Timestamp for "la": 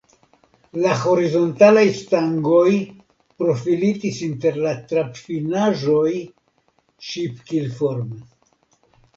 0.83-0.93, 4.65-4.73